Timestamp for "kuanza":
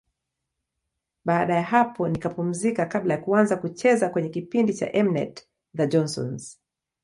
3.21-3.55